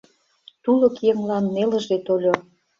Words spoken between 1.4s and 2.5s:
нелыже тольо.